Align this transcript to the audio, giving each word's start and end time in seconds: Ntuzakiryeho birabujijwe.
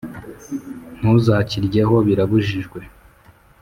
Ntuzakiryeho 0.99 1.95
birabujijwe. 2.07 2.79